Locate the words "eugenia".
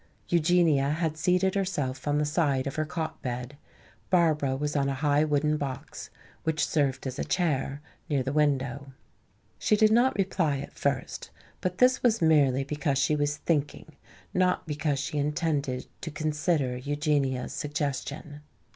0.29-0.89